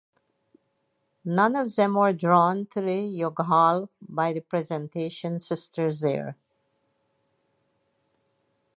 None 1.25 1.55
of 1.55 1.75
them 1.75 1.93
were 1.93 2.11
drawn 2.11 2.67
in 2.75 3.13
youghal 3.13 3.87
by 4.01 4.33
the 4.33 4.39
Presentation 4.39 5.37
sisters 5.37 5.99
there. 6.01 6.35